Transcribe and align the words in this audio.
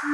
A 0.00 0.04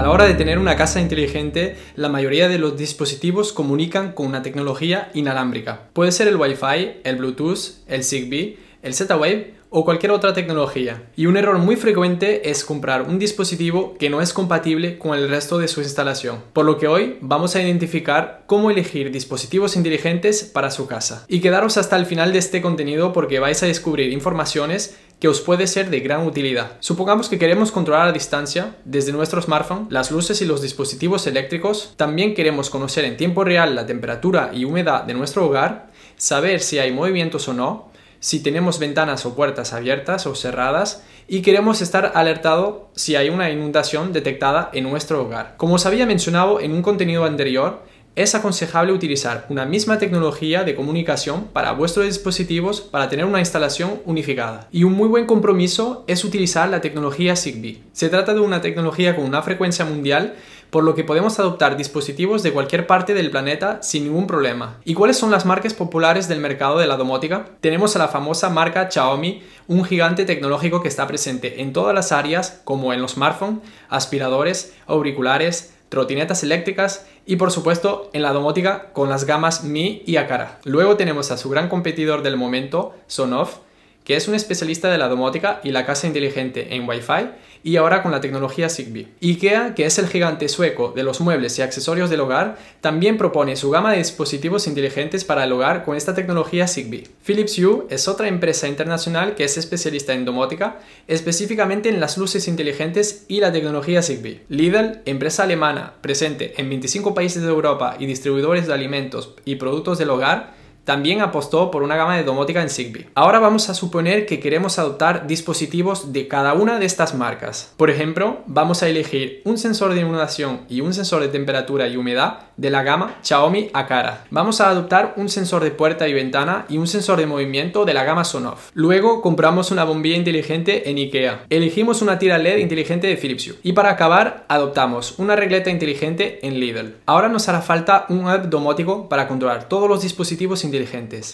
la 0.00 0.10
hora 0.10 0.26
de 0.26 0.34
tener 0.34 0.60
una 0.60 0.76
casa 0.76 1.00
inteligente, 1.00 1.76
la 1.96 2.08
mayoría 2.08 2.48
de 2.48 2.58
los 2.58 2.76
dispositivos 2.76 3.52
comunican 3.52 4.12
con 4.12 4.26
una 4.26 4.42
tecnología 4.42 5.10
inalámbrica. 5.12 5.88
Puede 5.92 6.12
ser 6.12 6.28
el 6.28 6.36
Wi-Fi, 6.36 7.00
el 7.02 7.16
Bluetooth, 7.16 7.58
el 7.88 8.04
Zigbee, 8.04 8.60
el 8.82 8.94
Z-Wave 8.94 9.54
o 9.72 9.84
cualquier 9.84 10.12
otra 10.12 10.34
tecnología. 10.34 11.08
Y 11.16 11.26
un 11.26 11.36
error 11.36 11.58
muy 11.58 11.76
frecuente 11.76 12.50
es 12.50 12.64
comprar 12.64 13.02
un 13.02 13.18
dispositivo 13.18 13.96
que 13.98 14.10
no 14.10 14.20
es 14.20 14.32
compatible 14.32 14.98
con 14.98 15.18
el 15.18 15.28
resto 15.28 15.58
de 15.58 15.66
su 15.66 15.80
instalación. 15.80 16.40
Por 16.52 16.66
lo 16.66 16.78
que 16.78 16.86
hoy 16.86 17.16
vamos 17.22 17.56
a 17.56 17.62
identificar 17.62 18.44
cómo 18.46 18.70
elegir 18.70 19.10
dispositivos 19.10 19.74
inteligentes 19.74 20.44
para 20.44 20.70
su 20.70 20.86
casa. 20.86 21.24
Y 21.26 21.40
quedaros 21.40 21.78
hasta 21.78 21.96
el 21.96 22.06
final 22.06 22.32
de 22.32 22.38
este 22.38 22.60
contenido 22.60 23.12
porque 23.12 23.40
vais 23.40 23.62
a 23.62 23.66
descubrir 23.66 24.12
informaciones 24.12 24.96
que 25.18 25.28
os 25.28 25.40
puede 25.40 25.68
ser 25.68 25.88
de 25.88 26.00
gran 26.00 26.26
utilidad. 26.26 26.72
Supongamos 26.80 27.28
que 27.28 27.38
queremos 27.38 27.70
controlar 27.70 28.08
a 28.08 28.12
distancia 28.12 28.74
desde 28.84 29.12
nuestro 29.12 29.40
smartphone 29.40 29.86
las 29.88 30.10
luces 30.10 30.42
y 30.42 30.44
los 30.44 30.60
dispositivos 30.60 31.26
eléctricos. 31.26 31.94
También 31.96 32.34
queremos 32.34 32.70
conocer 32.70 33.04
en 33.04 33.16
tiempo 33.16 33.44
real 33.44 33.74
la 33.74 33.86
temperatura 33.86 34.50
y 34.52 34.64
humedad 34.64 35.04
de 35.04 35.14
nuestro 35.14 35.46
hogar, 35.46 35.92
saber 36.16 36.60
si 36.60 36.80
hay 36.80 36.90
movimientos 36.90 37.46
o 37.46 37.54
no, 37.54 37.91
si 38.22 38.40
tenemos 38.40 38.78
ventanas 38.78 39.26
o 39.26 39.34
puertas 39.34 39.72
abiertas 39.72 40.28
o 40.28 40.36
cerradas 40.36 41.02
y 41.26 41.42
queremos 41.42 41.82
estar 41.82 42.12
alertado 42.14 42.88
si 42.94 43.16
hay 43.16 43.28
una 43.30 43.50
inundación 43.50 44.12
detectada 44.12 44.70
en 44.72 44.84
nuestro 44.84 45.22
hogar. 45.22 45.56
Como 45.56 45.74
os 45.74 45.86
había 45.86 46.06
mencionado 46.06 46.60
en 46.60 46.72
un 46.72 46.82
contenido 46.82 47.24
anterior, 47.24 47.82
es 48.14 48.34
aconsejable 48.34 48.92
utilizar 48.92 49.46
una 49.48 49.64
misma 49.64 49.98
tecnología 49.98 50.64
de 50.64 50.74
comunicación 50.74 51.44
para 51.52 51.72
vuestros 51.72 52.04
dispositivos 52.04 52.82
para 52.82 53.08
tener 53.08 53.24
una 53.24 53.38
instalación 53.38 54.02
unificada. 54.04 54.68
Y 54.70 54.84
un 54.84 54.92
muy 54.92 55.08
buen 55.08 55.24
compromiso 55.24 56.04
es 56.06 56.24
utilizar 56.24 56.68
la 56.68 56.82
tecnología 56.82 57.36
Zigbee. 57.36 57.82
Se 57.92 58.10
trata 58.10 58.34
de 58.34 58.40
una 58.40 58.60
tecnología 58.60 59.16
con 59.16 59.24
una 59.24 59.40
frecuencia 59.40 59.86
mundial 59.86 60.34
por 60.68 60.84
lo 60.84 60.94
que 60.94 61.04
podemos 61.04 61.38
adoptar 61.38 61.76
dispositivos 61.76 62.42
de 62.42 62.50
cualquier 62.52 62.86
parte 62.86 63.12
del 63.12 63.30
planeta 63.30 63.82
sin 63.82 64.04
ningún 64.04 64.26
problema. 64.26 64.78
¿Y 64.86 64.94
cuáles 64.94 65.18
son 65.18 65.30
las 65.30 65.44
marcas 65.44 65.74
populares 65.74 66.28
del 66.28 66.40
mercado 66.40 66.78
de 66.78 66.86
la 66.86 66.96
domótica? 66.96 67.44
Tenemos 67.60 67.94
a 67.94 67.98
la 67.98 68.08
famosa 68.08 68.48
marca 68.48 68.88
Xiaomi, 68.90 69.42
un 69.68 69.84
gigante 69.84 70.24
tecnológico 70.24 70.80
que 70.80 70.88
está 70.88 71.06
presente 71.06 71.60
en 71.60 71.74
todas 71.74 71.94
las 71.94 72.10
áreas 72.10 72.62
como 72.64 72.94
en 72.94 73.02
los 73.02 73.12
smartphones, 73.12 73.60
aspiradores, 73.90 74.72
auriculares, 74.86 75.74
trotinetas 75.92 76.42
eléctricas 76.42 77.04
y 77.26 77.36
por 77.36 77.50
supuesto 77.50 78.08
en 78.14 78.22
la 78.22 78.32
domótica 78.32 78.92
con 78.94 79.10
las 79.10 79.26
gamas 79.26 79.62
Mi 79.62 80.02
y 80.06 80.16
Akara. 80.16 80.58
Luego 80.64 80.96
tenemos 80.96 81.30
a 81.30 81.36
su 81.36 81.50
gran 81.50 81.68
competidor 81.68 82.22
del 82.22 82.38
momento, 82.38 82.94
Sonoff, 83.08 83.58
que 84.04 84.16
es 84.16 84.28
un 84.28 84.34
especialista 84.34 84.90
de 84.90 84.98
la 84.98 85.08
domótica 85.08 85.60
y 85.62 85.70
la 85.70 85.86
casa 85.86 86.06
inteligente 86.06 86.74
en 86.74 86.88
Wi-Fi 86.88 87.28
y 87.64 87.76
ahora 87.76 88.02
con 88.02 88.10
la 88.10 88.20
tecnología 88.20 88.68
Zigbee. 88.68 89.08
IKEA, 89.22 89.74
que 89.74 89.86
es 89.86 89.98
el 89.98 90.08
gigante 90.08 90.48
sueco 90.48 90.92
de 90.94 91.04
los 91.04 91.20
muebles 91.20 91.58
y 91.58 91.62
accesorios 91.62 92.10
del 92.10 92.20
hogar, 92.20 92.58
también 92.80 93.16
propone 93.16 93.56
su 93.56 93.70
gama 93.70 93.92
de 93.92 93.98
dispositivos 93.98 94.66
inteligentes 94.66 95.24
para 95.24 95.44
el 95.44 95.52
hogar 95.52 95.84
con 95.84 95.96
esta 95.96 96.14
tecnología 96.14 96.66
Zigbee. 96.66 97.08
Philips 97.24 97.58
Hue 97.58 97.86
es 97.90 98.08
otra 98.08 98.28
empresa 98.28 98.68
internacional 98.68 99.34
que 99.34 99.44
es 99.44 99.56
especialista 99.56 100.12
en 100.12 100.24
domótica, 100.24 100.80
específicamente 101.06 101.88
en 101.88 102.00
las 102.00 102.18
luces 102.18 102.48
inteligentes 102.48 103.24
y 103.28 103.40
la 103.40 103.52
tecnología 103.52 104.02
Zigbee. 104.02 104.42
Lidl, 104.48 105.00
empresa 105.04 105.44
alemana 105.44 105.94
presente 106.00 106.54
en 106.56 106.68
25 106.68 107.14
países 107.14 107.42
de 107.42 107.48
Europa 107.48 107.96
y 107.98 108.06
distribuidores 108.06 108.66
de 108.66 108.74
alimentos 108.74 109.34
y 109.44 109.56
productos 109.56 109.98
del 109.98 110.10
hogar, 110.10 110.61
también 110.84 111.20
apostó 111.20 111.70
por 111.70 111.82
una 111.82 111.96
gama 111.96 112.16
de 112.16 112.24
domótica 112.24 112.62
en 112.62 112.68
Zigbee. 112.68 113.08
Ahora 113.14 113.38
vamos 113.38 113.68
a 113.68 113.74
suponer 113.74 114.26
que 114.26 114.40
queremos 114.40 114.78
adoptar 114.78 115.26
dispositivos 115.26 116.12
de 116.12 116.28
cada 116.28 116.54
una 116.54 116.78
de 116.78 116.86
estas 116.86 117.14
marcas. 117.14 117.72
Por 117.76 117.90
ejemplo, 117.90 118.38
vamos 118.46 118.82
a 118.82 118.88
elegir 118.88 119.42
un 119.44 119.58
sensor 119.58 119.94
de 119.94 120.00
inundación 120.00 120.62
y 120.68 120.80
un 120.80 120.94
sensor 120.94 121.22
de 121.22 121.28
temperatura 121.28 121.88
y 121.88 121.96
humedad 121.96 122.40
de 122.56 122.70
la 122.70 122.82
gama 122.82 123.14
Xiaomi 123.22 123.70
Akara. 123.72 124.24
Vamos 124.30 124.60
a 124.60 124.68
adoptar 124.68 125.14
un 125.16 125.28
sensor 125.28 125.62
de 125.64 125.70
puerta 125.70 126.08
y 126.08 126.12
ventana 126.12 126.66
y 126.68 126.78
un 126.78 126.86
sensor 126.86 127.18
de 127.18 127.26
movimiento 127.26 127.84
de 127.84 127.94
la 127.94 128.04
gama 128.04 128.24
Sonoff. 128.24 128.70
Luego 128.74 129.22
compramos 129.22 129.70
una 129.70 129.84
bombilla 129.84 130.16
inteligente 130.16 130.90
en 130.90 130.98
IKEA. 130.98 131.46
Elegimos 131.50 132.02
una 132.02 132.18
tira 132.18 132.38
LED 132.38 132.58
inteligente 132.58 133.06
de 133.06 133.16
Philips 133.16 133.48
Hue. 133.48 133.56
Y 133.62 133.72
para 133.72 133.90
acabar, 133.90 134.44
adoptamos 134.48 135.18
una 135.18 135.36
regleta 135.36 135.70
inteligente 135.70 136.40
en 136.46 136.60
Lidl. 136.60 136.96
Ahora 137.06 137.28
nos 137.28 137.48
hará 137.48 137.62
falta 137.62 138.06
un 138.08 138.28
app 138.28 138.46
domótico 138.46 139.08
para 139.08 139.28
controlar 139.28 139.68
todos 139.68 139.88
los 139.88 140.02
dispositivos 140.02 140.64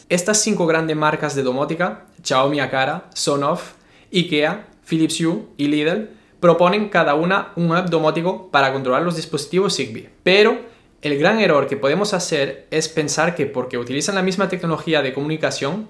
Estas 0.08 0.42
cinco 0.42 0.66
grandes 0.66 0.96
marcas 0.96 1.34
de 1.34 1.42
domótica, 1.42 2.06
Xiaomi 2.22 2.60
Akara, 2.60 3.08
Sonoff, 3.14 3.72
IKEA, 4.12 4.66
Philips 4.88 5.20
Hue 5.20 5.42
y 5.56 5.68
Lidl, 5.68 6.10
proponen 6.40 6.88
cada 6.88 7.14
una 7.14 7.52
un 7.56 7.74
app 7.74 7.88
domótico 7.88 8.50
para 8.50 8.72
controlar 8.72 9.02
los 9.02 9.16
dispositivos 9.16 9.76
Zigbee. 9.76 10.10
Pero 10.22 10.58
el 11.02 11.18
gran 11.18 11.40
error 11.40 11.66
que 11.66 11.76
podemos 11.76 12.14
hacer 12.14 12.66
es 12.70 12.88
pensar 12.88 13.34
que 13.34 13.46
porque 13.46 13.78
utilizan 13.78 14.14
la 14.14 14.22
misma 14.22 14.48
tecnología 14.48 15.02
de 15.02 15.12
comunicación, 15.12 15.88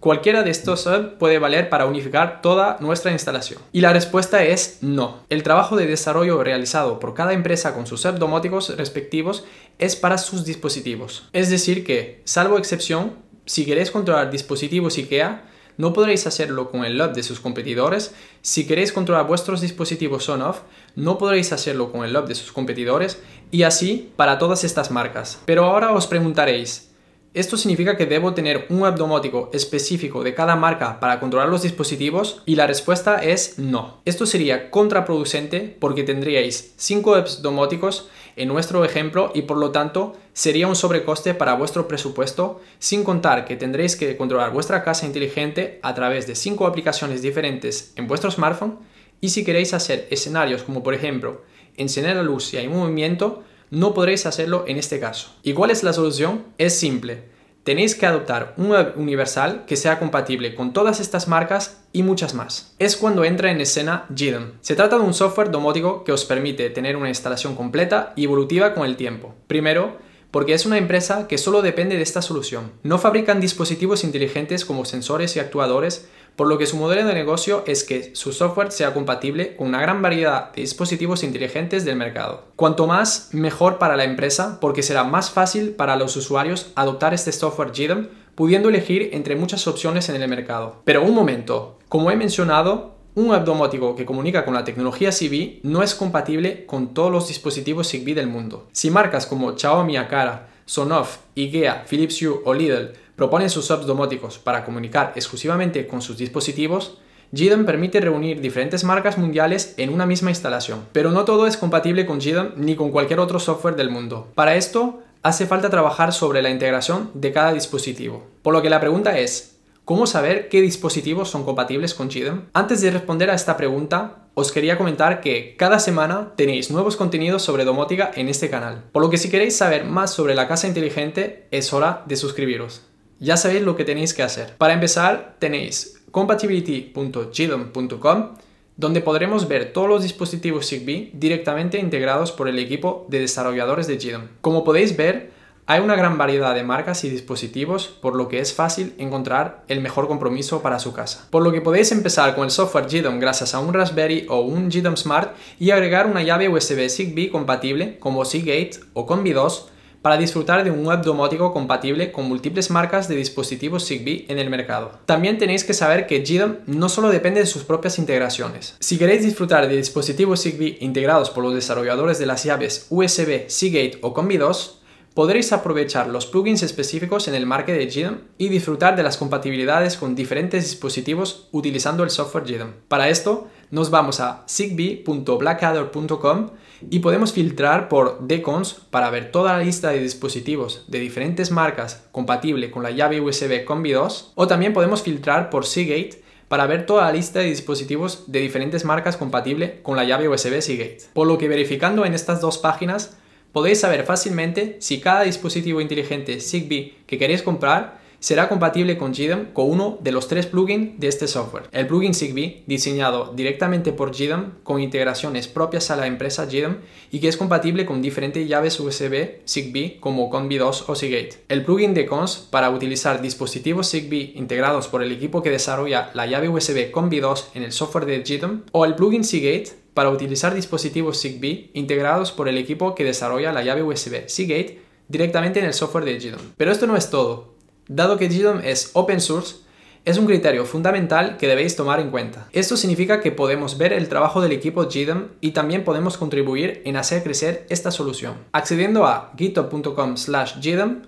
cualquiera 0.00 0.42
de 0.42 0.50
estos 0.50 0.88
puede 1.18 1.38
valer 1.38 1.68
para 1.68 1.86
unificar 1.86 2.42
toda 2.42 2.78
nuestra 2.80 3.12
instalación. 3.12 3.60
Y 3.72 3.82
la 3.82 3.92
respuesta 3.92 4.42
es 4.42 4.78
no. 4.80 5.20
El 5.28 5.42
trabajo 5.42 5.76
de 5.76 5.86
desarrollo 5.86 6.42
realizado 6.42 6.98
por 6.98 7.14
cada 7.14 7.34
empresa 7.34 7.74
con 7.74 7.86
sus 7.86 8.04
apps 8.06 8.18
domóticos 8.18 8.76
respectivos 8.76 9.44
es 9.78 9.96
para 9.96 10.18
sus 10.18 10.44
dispositivos. 10.44 11.28
Es 11.32 11.50
decir 11.50 11.84
que, 11.84 12.22
salvo 12.24 12.58
excepción, 12.58 13.12
si 13.44 13.64
queréis 13.64 13.90
controlar 13.90 14.30
dispositivos 14.30 14.96
IKEA, 14.96 15.44
no 15.76 15.94
podréis 15.94 16.26
hacerlo 16.26 16.70
con 16.70 16.84
el 16.84 16.98
LUT 16.98 17.14
de 17.14 17.22
sus 17.22 17.40
competidores. 17.40 18.14
Si 18.42 18.66
queréis 18.66 18.92
controlar 18.92 19.26
vuestros 19.26 19.62
dispositivos 19.62 20.28
on-off, 20.28 20.60
no 20.94 21.16
podréis 21.16 21.52
hacerlo 21.52 21.90
con 21.90 22.04
el 22.04 22.12
LUT 22.12 22.26
de 22.26 22.34
sus 22.34 22.52
competidores 22.52 23.18
y 23.50 23.62
así 23.62 24.12
para 24.16 24.38
todas 24.38 24.62
estas 24.62 24.90
marcas. 24.90 25.40
Pero 25.46 25.64
ahora 25.64 25.92
os 25.92 26.06
preguntaréis, 26.06 26.89
¿Esto 27.32 27.56
significa 27.56 27.96
que 27.96 28.06
debo 28.06 28.34
tener 28.34 28.66
un 28.70 28.80
web 28.80 28.96
domótico 28.96 29.50
específico 29.52 30.24
de 30.24 30.34
cada 30.34 30.56
marca 30.56 30.98
para 30.98 31.20
controlar 31.20 31.48
los 31.48 31.62
dispositivos? 31.62 32.42
Y 32.44 32.56
la 32.56 32.66
respuesta 32.66 33.22
es 33.22 33.56
no. 33.56 34.02
Esto 34.04 34.26
sería 34.26 34.68
contraproducente 34.68 35.76
porque 35.78 36.02
tendríais 36.02 36.74
5 36.76 37.12
webs 37.12 37.40
domóticos 37.40 38.08
en 38.34 38.48
nuestro 38.48 38.84
ejemplo 38.84 39.30
y 39.32 39.42
por 39.42 39.58
lo 39.58 39.70
tanto 39.70 40.14
sería 40.32 40.66
un 40.66 40.74
sobrecoste 40.74 41.32
para 41.34 41.54
vuestro 41.54 41.86
presupuesto 41.86 42.60
sin 42.80 43.04
contar 43.04 43.44
que 43.44 43.54
tendréis 43.54 43.94
que 43.94 44.16
controlar 44.16 44.52
vuestra 44.52 44.82
casa 44.82 45.06
inteligente 45.06 45.78
a 45.84 45.94
través 45.94 46.26
de 46.26 46.34
5 46.34 46.66
aplicaciones 46.66 47.22
diferentes 47.22 47.92
en 47.94 48.08
vuestro 48.08 48.32
smartphone 48.32 48.80
y 49.20 49.28
si 49.28 49.44
queréis 49.44 49.72
hacer 49.72 50.08
escenarios 50.10 50.64
como 50.64 50.82
por 50.82 50.94
ejemplo 50.94 51.42
encender 51.76 52.16
la 52.16 52.24
luz 52.24 52.46
si 52.46 52.56
hay 52.56 52.66
movimiento, 52.66 53.44
no 53.70 53.94
podréis 53.94 54.26
hacerlo 54.26 54.64
en 54.66 54.76
este 54.76 55.00
caso. 55.00 55.34
¿Y 55.42 55.52
cuál 55.52 55.70
es 55.70 55.82
la 55.82 55.92
solución? 55.92 56.44
Es 56.58 56.78
simple. 56.78 57.24
Tenéis 57.64 57.94
que 57.94 58.06
adoptar 58.06 58.54
un 58.56 58.74
universal 58.96 59.64
que 59.66 59.76
sea 59.76 59.98
compatible 59.98 60.54
con 60.54 60.72
todas 60.72 60.98
estas 60.98 61.28
marcas 61.28 61.82
y 61.92 62.02
muchas 62.02 62.34
más. 62.34 62.74
Es 62.78 62.96
cuando 62.96 63.22
entra 63.22 63.50
en 63.50 63.60
escena 63.60 64.06
GDM. 64.08 64.52
Se 64.62 64.76
trata 64.76 64.96
de 64.96 65.04
un 65.04 65.12
software 65.12 65.50
domótico 65.50 66.02
que 66.02 66.12
os 66.12 66.24
permite 66.24 66.70
tener 66.70 66.96
una 66.96 67.10
instalación 67.10 67.54
completa 67.54 68.14
y 68.16 68.24
evolutiva 68.24 68.72
con 68.72 68.86
el 68.86 68.96
tiempo. 68.96 69.34
Primero, 69.46 69.98
porque 70.30 70.54
es 70.54 70.66
una 70.66 70.78
empresa 70.78 71.26
que 71.28 71.38
solo 71.38 71.62
depende 71.62 71.96
de 71.96 72.02
esta 72.02 72.22
solución. 72.22 72.72
No 72.82 72.98
fabrican 72.98 73.40
dispositivos 73.40 74.04
inteligentes 74.04 74.64
como 74.64 74.84
sensores 74.84 75.36
y 75.36 75.40
actuadores, 75.40 76.08
por 76.36 76.46
lo 76.46 76.58
que 76.58 76.66
su 76.66 76.76
modelo 76.76 77.06
de 77.06 77.14
negocio 77.14 77.64
es 77.66 77.84
que 77.84 78.14
su 78.14 78.32
software 78.32 78.72
sea 78.72 78.94
compatible 78.94 79.56
con 79.56 79.68
una 79.68 79.80
gran 79.80 80.00
variedad 80.00 80.52
de 80.52 80.62
dispositivos 80.62 81.22
inteligentes 81.22 81.84
del 81.84 81.96
mercado. 81.96 82.44
Cuanto 82.56 82.86
más, 82.86 83.30
mejor 83.32 83.78
para 83.78 83.96
la 83.96 84.04
empresa, 84.04 84.58
porque 84.60 84.82
será 84.82 85.04
más 85.04 85.30
fácil 85.30 85.70
para 85.70 85.96
los 85.96 86.16
usuarios 86.16 86.72
adoptar 86.76 87.12
este 87.12 87.32
software 87.32 87.72
GDM, 87.72 88.08
pudiendo 88.34 88.68
elegir 88.68 89.10
entre 89.12 89.36
muchas 89.36 89.66
opciones 89.66 90.08
en 90.08 90.22
el 90.22 90.28
mercado. 90.28 90.76
Pero 90.84 91.02
un 91.02 91.14
momento, 91.14 91.78
como 91.88 92.10
he 92.10 92.16
mencionado, 92.16 92.99
un 93.14 93.28
web 93.28 93.44
domótico 93.44 93.96
que 93.96 94.06
comunica 94.06 94.44
con 94.44 94.54
la 94.54 94.64
tecnología 94.64 95.12
Zigbee 95.12 95.60
no 95.62 95.82
es 95.82 95.94
compatible 95.94 96.64
con 96.66 96.94
todos 96.94 97.10
los 97.10 97.28
dispositivos 97.28 97.88
Zigbee 97.88 98.14
del 98.14 98.28
mundo. 98.28 98.68
Si 98.72 98.90
marcas 98.90 99.26
como 99.26 99.56
Xiaomi 99.56 99.96
Akara, 99.96 100.48
Sonoff, 100.64 101.18
IKEA, 101.36 101.84
Philips 101.88 102.22
Hue 102.22 102.40
o 102.44 102.54
Lidl 102.54 102.92
proponen 103.16 103.50
sus 103.50 103.70
apps 103.70 103.86
domóticos 103.86 104.38
para 104.38 104.64
comunicar 104.64 105.12
exclusivamente 105.16 105.86
con 105.86 106.00
sus 106.00 106.16
dispositivos, 106.16 106.98
GDOM 107.32 107.64
permite 107.64 108.00
reunir 108.00 108.40
diferentes 108.40 108.82
marcas 108.82 109.16
mundiales 109.16 109.74
en 109.76 109.90
una 109.90 110.04
misma 110.04 110.30
instalación, 110.30 110.86
pero 110.92 111.12
no 111.12 111.24
todo 111.24 111.46
es 111.46 111.56
compatible 111.56 112.04
con 112.04 112.18
GDOM 112.18 112.52
ni 112.56 112.74
con 112.74 112.90
cualquier 112.90 113.20
otro 113.20 113.38
software 113.38 113.76
del 113.76 113.90
mundo. 113.90 114.28
Para 114.34 114.56
esto, 114.56 115.00
hace 115.22 115.46
falta 115.46 115.70
trabajar 115.70 116.12
sobre 116.12 116.42
la 116.42 116.50
integración 116.50 117.10
de 117.14 117.32
cada 117.32 117.52
dispositivo. 117.52 118.24
Por 118.42 118.52
lo 118.52 118.62
que 118.62 118.70
la 118.70 118.80
pregunta 118.80 119.18
es, 119.18 119.59
¿Cómo 119.90 120.06
saber 120.06 120.48
qué 120.48 120.60
dispositivos 120.60 121.30
son 121.30 121.42
compatibles 121.42 121.94
con 121.94 122.06
GDOM? 122.06 122.42
Antes 122.52 122.80
de 122.80 122.92
responder 122.92 123.28
a 123.28 123.34
esta 123.34 123.56
pregunta, 123.56 124.28
os 124.34 124.52
quería 124.52 124.78
comentar 124.78 125.20
que 125.20 125.56
cada 125.56 125.80
semana 125.80 126.32
tenéis 126.36 126.70
nuevos 126.70 126.94
contenidos 126.94 127.42
sobre 127.42 127.64
domótica 127.64 128.12
en 128.14 128.28
este 128.28 128.48
canal, 128.48 128.84
por 128.92 129.02
lo 129.02 129.10
que 129.10 129.18
si 129.18 129.30
queréis 129.30 129.56
saber 129.56 129.84
más 129.84 130.14
sobre 130.14 130.36
la 130.36 130.46
casa 130.46 130.68
inteligente 130.68 131.48
es 131.50 131.72
hora 131.72 132.04
de 132.06 132.14
suscribiros. 132.14 132.82
Ya 133.18 133.36
sabéis 133.36 133.62
lo 133.62 133.74
que 133.74 133.84
tenéis 133.84 134.14
que 134.14 134.22
hacer. 134.22 134.54
Para 134.58 134.74
empezar, 134.74 135.34
tenéis 135.40 136.00
compatibility.gdom.com 136.12 138.28
donde 138.76 139.00
podremos 139.00 139.48
ver 139.48 139.72
todos 139.72 139.88
los 139.88 140.04
dispositivos 140.04 140.68
Zigbee 140.68 141.10
directamente 141.14 141.80
integrados 141.80 142.30
por 142.30 142.46
el 142.46 142.60
equipo 142.60 143.06
de 143.08 143.18
desarrolladores 143.18 143.88
de 143.88 143.96
GDOM. 143.96 144.28
Como 144.40 144.62
podéis 144.62 144.96
ver, 144.96 145.39
hay 145.70 145.78
una 145.78 145.94
gran 145.94 146.18
variedad 146.18 146.52
de 146.52 146.64
marcas 146.64 147.04
y 147.04 147.10
dispositivos, 147.10 147.86
por 147.86 148.16
lo 148.16 148.26
que 148.26 148.40
es 148.40 148.52
fácil 148.52 148.92
encontrar 148.98 149.62
el 149.68 149.80
mejor 149.80 150.08
compromiso 150.08 150.62
para 150.62 150.80
su 150.80 150.92
casa. 150.92 151.28
Por 151.30 151.44
lo 151.44 151.52
que 151.52 151.60
podéis 151.60 151.92
empezar 151.92 152.34
con 152.34 152.42
el 152.42 152.50
software 152.50 152.88
GDOM 152.88 153.20
gracias 153.20 153.54
a 153.54 153.60
un 153.60 153.72
Raspberry 153.72 154.26
o 154.28 154.40
un 154.40 154.68
GDOM 154.68 154.96
Smart 154.96 155.36
y 155.60 155.70
agregar 155.70 156.08
una 156.08 156.24
llave 156.24 156.48
USB 156.48 156.88
Zigbee 156.90 157.30
compatible 157.30 158.00
como 158.00 158.24
Seagate 158.24 158.80
o 158.94 159.06
Combi 159.06 159.32
2 159.32 159.68
para 160.02 160.16
disfrutar 160.16 160.64
de 160.64 160.72
un 160.72 160.84
web 160.84 161.02
domótico 161.02 161.52
compatible 161.52 162.10
con 162.10 162.24
múltiples 162.24 162.68
marcas 162.70 163.06
de 163.06 163.14
dispositivos 163.14 163.86
Zigbee 163.86 164.26
en 164.28 164.40
el 164.40 164.50
mercado. 164.50 164.98
También 165.06 165.38
tenéis 165.38 165.62
que 165.62 165.74
saber 165.74 166.08
que 166.08 166.24
GDOM 166.24 166.56
no 166.66 166.88
solo 166.88 167.10
depende 167.10 167.38
de 167.38 167.46
sus 167.46 167.62
propias 167.62 168.00
integraciones. 168.00 168.74
Si 168.80 168.98
queréis 168.98 169.22
disfrutar 169.22 169.68
de 169.68 169.76
dispositivos 169.76 170.42
Zigbee 170.42 170.78
integrados 170.80 171.30
por 171.30 171.44
los 171.44 171.54
desarrolladores 171.54 172.18
de 172.18 172.26
las 172.26 172.42
llaves 172.42 172.86
USB, 172.90 173.48
Seagate 173.48 173.98
o 174.00 174.12
Combi 174.14 174.36
2, 174.36 174.79
podréis 175.14 175.52
aprovechar 175.52 176.08
los 176.08 176.26
plugins 176.26 176.62
específicos 176.62 177.28
en 177.28 177.34
el 177.34 177.46
market 177.46 177.76
de 177.76 177.86
GDOM 177.86 178.18
y 178.38 178.48
disfrutar 178.48 178.96
de 178.96 179.02
las 179.02 179.16
compatibilidades 179.16 179.96
con 179.96 180.14
diferentes 180.14 180.64
dispositivos 180.64 181.48
utilizando 181.52 182.04
el 182.04 182.10
software 182.10 182.44
GDOM. 182.44 182.72
Para 182.88 183.08
esto, 183.08 183.48
nos 183.70 183.90
vamos 183.90 184.20
a 184.20 184.44
zigbee.blackadder.com 184.48 186.50
y 186.88 187.00
podemos 187.00 187.32
filtrar 187.32 187.88
por 187.88 188.20
decons 188.20 188.80
para 188.90 189.10
ver 189.10 189.30
toda 189.30 189.52
la 189.52 189.64
lista 189.64 189.90
de 189.90 190.00
dispositivos 190.00 190.84
de 190.88 191.00
diferentes 191.00 191.50
marcas 191.50 192.04
compatible 192.10 192.70
con 192.70 192.82
la 192.82 192.90
llave 192.90 193.20
USB 193.20 193.64
Combi 193.64 193.92
2 193.92 194.32
o 194.34 194.46
también 194.46 194.72
podemos 194.72 195.02
filtrar 195.02 195.50
por 195.50 195.66
Seagate 195.66 196.22
para 196.48 196.66
ver 196.66 196.86
toda 196.86 197.04
la 197.04 197.12
lista 197.12 197.38
de 197.38 197.44
dispositivos 197.44 198.24
de 198.26 198.40
diferentes 198.40 198.84
marcas 198.84 199.16
compatible 199.16 199.80
con 199.82 199.96
la 199.96 200.04
llave 200.04 200.28
USB 200.28 200.60
Seagate. 200.60 201.02
Por 201.12 201.28
lo 201.28 201.38
que 201.38 201.48
verificando 201.48 202.04
en 202.04 202.14
estas 202.14 202.40
dos 202.40 202.58
páginas 202.58 203.16
podéis 203.52 203.78
saber 203.78 204.04
fácilmente 204.04 204.76
si 204.80 205.00
cada 205.00 205.22
dispositivo 205.22 205.80
inteligente 205.80 206.40
Zigbee 206.40 206.94
que 207.06 207.18
queréis 207.18 207.42
comprar 207.42 207.99
será 208.20 208.48
compatible 208.48 208.96
con 208.96 209.12
GDOM 209.12 209.46
con 209.52 209.70
uno 209.70 209.98
de 210.00 210.12
los 210.12 210.28
tres 210.28 210.46
plugins 210.46 211.00
de 211.00 211.08
este 211.08 211.26
software. 211.26 211.64
El 211.72 211.86
plugin 211.86 212.14
Zigbee, 212.14 212.62
diseñado 212.66 213.32
directamente 213.34 213.92
por 213.92 214.16
GDOM 214.16 214.62
con 214.62 214.80
integraciones 214.80 215.48
propias 215.48 215.90
a 215.90 215.96
la 215.96 216.06
empresa 216.06 216.46
GDOM 216.46 216.76
y 217.10 217.18
que 217.18 217.28
es 217.28 217.36
compatible 217.36 217.86
con 217.86 218.02
diferentes 218.02 218.46
llaves 218.46 218.78
USB 218.78 219.40
Zigbee 219.48 219.98
como 219.98 220.30
Combi 220.30 220.58
2 220.58 220.88
o 220.88 220.94
Seagate. 220.94 221.42
El 221.48 221.64
plugin 221.64 221.94
de 221.94 222.06
Cons 222.06 222.36
para 222.50 222.70
utilizar 222.70 223.22
dispositivos 223.22 223.90
Zigbee 223.90 224.34
integrados 224.36 224.86
por 224.88 225.02
el 225.02 225.10
equipo 225.10 225.42
que 225.42 225.50
desarrolla 225.50 226.10
la 226.14 226.26
llave 226.26 226.48
USB 226.48 226.90
Combi 226.90 227.20
2 227.20 227.52
en 227.54 227.62
el 227.62 227.72
software 227.72 228.04
de 228.04 228.22
GDOM 228.22 228.62
o 228.72 228.84
el 228.84 228.94
plugin 228.94 229.24
Seagate 229.24 229.72
para 229.94 230.10
utilizar 230.10 230.54
dispositivos 230.54 231.20
Zigbee 231.20 231.70
integrados 231.74 232.32
por 232.32 232.48
el 232.48 232.58
equipo 232.58 232.94
que 232.94 233.04
desarrolla 233.04 233.52
la 233.52 233.62
llave 233.62 233.82
USB 233.82 234.28
Seagate 234.28 234.90
directamente 235.08 235.58
en 235.58 235.66
el 235.66 235.74
software 235.74 236.04
de 236.04 236.18
GDOM. 236.18 236.40
Pero 236.56 236.70
esto 236.70 236.86
no 236.86 236.96
es 236.96 237.10
todo. 237.10 237.49
Dado 237.92 238.18
que 238.18 238.28
GDOM 238.28 238.60
es 238.62 238.92
open 238.92 239.20
source, 239.20 239.56
es 240.04 240.16
un 240.16 240.24
criterio 240.24 240.64
fundamental 240.64 241.36
que 241.38 241.48
debéis 241.48 241.74
tomar 241.74 241.98
en 241.98 242.12
cuenta. 242.12 242.46
Esto 242.52 242.76
significa 242.76 243.20
que 243.20 243.32
podemos 243.32 243.78
ver 243.78 243.92
el 243.92 244.08
trabajo 244.08 244.40
del 244.40 244.52
equipo 244.52 244.84
GDOM 244.84 245.24
y 245.40 245.50
también 245.50 245.82
podemos 245.82 246.16
contribuir 246.16 246.82
en 246.84 246.96
hacer 246.96 247.24
crecer 247.24 247.66
esta 247.68 247.90
solución. 247.90 248.34
Accediendo 248.52 249.06
a 249.06 249.32
github.com 249.36 250.16
slash 250.16 250.60
GDOM, 250.64 251.02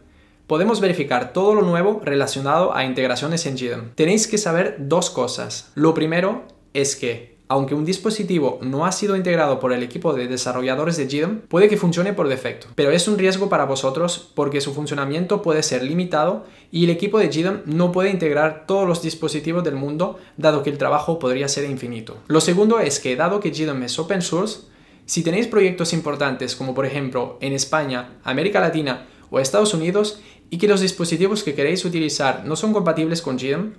podemos 0.49 0.81
verificar 0.81 1.32
todo 1.32 1.55
lo 1.55 1.62
nuevo 1.62 2.00
relacionado 2.02 2.75
a 2.75 2.85
integraciones 2.85 3.46
en 3.46 3.55
GDOM. 3.55 3.94
Tenéis 3.94 4.26
que 4.26 4.37
saber 4.37 4.75
dos 4.81 5.08
cosas. 5.08 5.70
Lo 5.76 5.94
primero 5.94 6.49
es 6.75 6.96
que 6.96 7.31
aunque 7.52 7.75
un 7.75 7.84
dispositivo 7.84 8.58
no 8.62 8.87
ha 8.87 8.93
sido 8.93 9.14
integrado 9.14 9.60
por 9.60 9.75
el 9.75 9.82
equipo 9.82 10.14
de 10.14 10.26
desarrolladores 10.26 10.96
de 10.96 11.04
GDOM, 11.04 11.40
puede 11.49 11.69
que 11.69 11.76
funcione 11.76 12.14
por 12.14 12.26
defecto, 12.26 12.69
pero 12.75 12.93
es 12.93 13.06
un 13.08 13.19
riesgo 13.19 13.50
para 13.50 13.66
vosotros 13.66 14.32
porque 14.34 14.62
su 14.62 14.72
funcionamiento 14.72 15.43
puede 15.43 15.62
ser 15.62 15.82
limitado 15.82 16.46
y 16.70 16.84
el 16.84 16.90
equipo 16.90 17.19
de 17.19 17.28
GDOM 17.28 17.58
no 17.66 17.93
puede 17.93 18.08
integrar 18.08 18.64
todos 18.66 18.88
los 18.88 19.02
dispositivos 19.02 19.62
del 19.64 19.75
mundo, 19.75 20.19
dado 20.38 20.62
que 20.62 20.70
el 20.70 20.78
trabajo 20.78 21.19
podría 21.19 21.46
ser 21.46 21.69
infinito. 21.69 22.16
Lo 22.26 22.40
segundo 22.40 22.81
es 22.81 23.00
que, 23.00 23.16
dado 23.16 23.40
que 23.40 23.50
GDOM 23.50 23.82
es 23.82 23.99
open 23.99 24.22
source, 24.22 24.60
si 25.04 25.22
tenéis 25.22 25.46
proyectos 25.46 25.93
importantes 25.93 26.56
como 26.56 26.72
por 26.72 26.87
ejemplo 26.87 27.37
en 27.43 27.52
España, 27.52 28.19
América 28.25 28.60
Latina 28.60 29.08
o 29.28 29.40
Estados 29.40 29.75
Unidos 29.75 30.22
y 30.49 30.56
que 30.56 30.69
los 30.69 30.81
dispositivos 30.81 31.43
que 31.43 31.54
queréis 31.54 31.84
utilizar 31.84 32.46
no 32.46 32.56
son 32.56 32.72
compatibles 32.72 33.20
con 33.20 33.37
GDOM, 33.37 33.72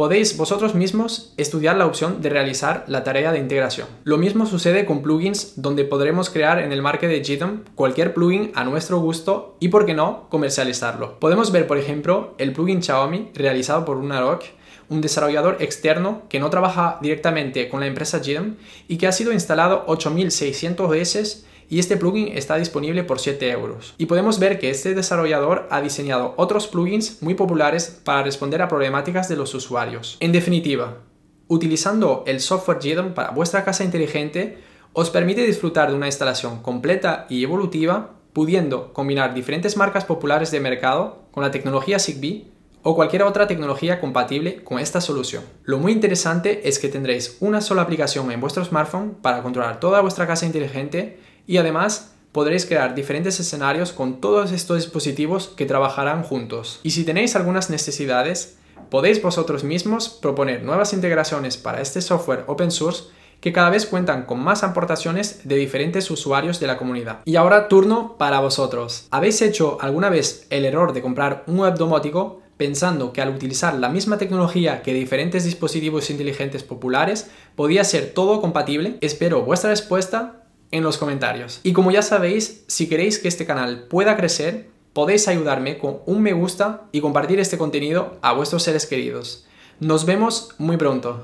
podéis 0.00 0.38
vosotros 0.38 0.74
mismos 0.74 1.34
estudiar 1.36 1.76
la 1.76 1.84
opción 1.84 2.22
de 2.22 2.30
realizar 2.30 2.84
la 2.86 3.04
tarea 3.04 3.32
de 3.32 3.38
integración. 3.38 3.86
Lo 4.04 4.16
mismo 4.16 4.46
sucede 4.46 4.86
con 4.86 5.02
plugins 5.02 5.60
donde 5.60 5.84
podremos 5.84 6.30
crear 6.30 6.58
en 6.58 6.72
el 6.72 6.80
market 6.80 7.10
de 7.10 7.20
GDOM 7.20 7.64
cualquier 7.74 8.14
plugin 8.14 8.50
a 8.54 8.64
nuestro 8.64 8.98
gusto 8.98 9.58
y, 9.60 9.68
por 9.68 9.84
qué 9.84 9.92
no, 9.92 10.26
comercializarlo. 10.30 11.20
Podemos 11.20 11.52
ver, 11.52 11.66
por 11.66 11.76
ejemplo, 11.76 12.34
el 12.38 12.54
plugin 12.54 12.82
Xiaomi 12.82 13.28
realizado 13.34 13.84
por 13.84 13.98
Unarok, 13.98 14.42
un 14.88 15.02
desarrollador 15.02 15.58
externo 15.60 16.22
que 16.30 16.40
no 16.40 16.48
trabaja 16.48 16.96
directamente 17.02 17.68
con 17.68 17.80
la 17.80 17.86
empresa 17.86 18.20
GDOM 18.20 18.54
y 18.88 18.96
que 18.96 19.06
ha 19.06 19.12
sido 19.12 19.34
instalado 19.34 19.84
8600 19.86 20.88
veces 20.88 21.44
y 21.70 21.78
este 21.78 21.96
plugin 21.96 22.36
está 22.36 22.56
disponible 22.56 23.04
por 23.04 23.20
7 23.20 23.48
euros. 23.50 23.94
Y 23.96 24.06
podemos 24.06 24.40
ver 24.40 24.58
que 24.58 24.70
este 24.70 24.92
desarrollador 24.94 25.68
ha 25.70 25.80
diseñado 25.80 26.34
otros 26.36 26.66
plugins 26.66 27.22
muy 27.22 27.34
populares 27.34 28.00
para 28.04 28.24
responder 28.24 28.60
a 28.60 28.68
problemáticas 28.68 29.28
de 29.28 29.36
los 29.36 29.54
usuarios. 29.54 30.16
En 30.20 30.32
definitiva, 30.32 30.98
utilizando 31.46 32.24
el 32.26 32.40
software 32.40 32.78
GDOM 32.82 33.14
para 33.14 33.30
vuestra 33.30 33.64
casa 33.64 33.84
inteligente 33.84 34.58
os 34.92 35.10
permite 35.10 35.46
disfrutar 35.46 35.90
de 35.90 35.96
una 35.96 36.06
instalación 36.06 36.60
completa 36.60 37.26
y 37.30 37.44
evolutiva, 37.44 38.16
pudiendo 38.32 38.92
combinar 38.92 39.32
diferentes 39.32 39.76
marcas 39.76 40.04
populares 40.04 40.50
de 40.50 40.58
mercado 40.58 41.22
con 41.30 41.44
la 41.44 41.52
tecnología 41.52 42.00
Zigbee 42.00 42.50
o 42.82 42.96
cualquier 42.96 43.22
otra 43.22 43.46
tecnología 43.46 44.00
compatible 44.00 44.64
con 44.64 44.80
esta 44.80 45.00
solución. 45.00 45.44
Lo 45.62 45.78
muy 45.78 45.92
interesante 45.92 46.68
es 46.68 46.80
que 46.80 46.88
tendréis 46.88 47.36
una 47.40 47.60
sola 47.60 47.82
aplicación 47.82 48.32
en 48.32 48.40
vuestro 48.40 48.64
smartphone 48.64 49.14
para 49.22 49.42
controlar 49.42 49.78
toda 49.78 50.00
vuestra 50.00 50.26
casa 50.26 50.46
inteligente 50.46 51.18
y 51.50 51.56
además 51.56 52.12
podréis 52.30 52.64
crear 52.64 52.94
diferentes 52.94 53.40
escenarios 53.40 53.90
con 53.90 54.20
todos 54.20 54.52
estos 54.52 54.76
dispositivos 54.76 55.48
que 55.48 55.66
trabajarán 55.66 56.22
juntos. 56.22 56.78
Y 56.84 56.92
si 56.92 57.02
tenéis 57.02 57.34
algunas 57.34 57.70
necesidades, 57.70 58.56
podéis 58.88 59.20
vosotros 59.20 59.64
mismos 59.64 60.08
proponer 60.08 60.62
nuevas 60.62 60.92
integraciones 60.92 61.56
para 61.56 61.80
este 61.80 62.02
software 62.02 62.44
open 62.46 62.70
source 62.70 63.06
que 63.40 63.52
cada 63.52 63.68
vez 63.68 63.86
cuentan 63.86 64.26
con 64.26 64.38
más 64.38 64.62
aportaciones 64.62 65.40
de 65.42 65.56
diferentes 65.56 66.08
usuarios 66.12 66.60
de 66.60 66.68
la 66.68 66.76
comunidad. 66.76 67.18
Y 67.24 67.34
ahora 67.34 67.66
turno 67.66 68.14
para 68.16 68.38
vosotros. 68.38 69.08
¿Habéis 69.10 69.42
hecho 69.42 69.76
alguna 69.80 70.08
vez 70.08 70.46
el 70.50 70.64
error 70.64 70.92
de 70.92 71.02
comprar 71.02 71.42
un 71.48 71.58
web 71.58 71.74
domótico 71.74 72.42
pensando 72.58 73.12
que 73.12 73.22
al 73.22 73.34
utilizar 73.34 73.74
la 73.74 73.88
misma 73.88 74.18
tecnología 74.18 74.82
que 74.82 74.94
diferentes 74.94 75.42
dispositivos 75.42 76.10
inteligentes 76.10 76.62
populares 76.62 77.28
podía 77.56 77.82
ser 77.82 78.12
todo 78.14 78.40
compatible? 78.40 78.98
Espero 79.00 79.42
vuestra 79.42 79.70
respuesta 79.70 80.39
en 80.70 80.82
los 80.82 80.98
comentarios. 80.98 81.60
Y 81.62 81.72
como 81.72 81.90
ya 81.90 82.02
sabéis, 82.02 82.64
si 82.66 82.88
queréis 82.88 83.18
que 83.18 83.28
este 83.28 83.46
canal 83.46 83.84
pueda 83.84 84.16
crecer, 84.16 84.68
podéis 84.92 85.28
ayudarme 85.28 85.78
con 85.78 85.98
un 86.06 86.22
me 86.22 86.32
gusta 86.32 86.82
y 86.92 87.00
compartir 87.00 87.40
este 87.40 87.58
contenido 87.58 88.18
a 88.22 88.32
vuestros 88.32 88.62
seres 88.62 88.86
queridos. 88.86 89.46
Nos 89.80 90.04
vemos 90.04 90.54
muy 90.58 90.76
pronto. 90.76 91.18